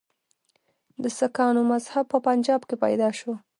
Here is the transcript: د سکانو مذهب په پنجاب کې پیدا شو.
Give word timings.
د 1.03 1.05
سکانو 1.19 1.61
مذهب 1.71 2.05
په 2.13 2.17
پنجاب 2.27 2.61
کې 2.69 2.75
پیدا 2.83 3.09
شو. 3.19 3.33